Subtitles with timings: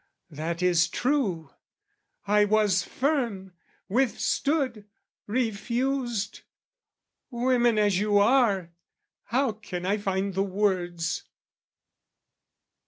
[0.31, 1.51] That is true:
[2.25, 3.53] I was firm,
[3.87, 4.85] withstood,
[5.27, 6.41] refused...
[7.29, 8.71] Women as you are,
[9.25, 11.25] how can I find the words?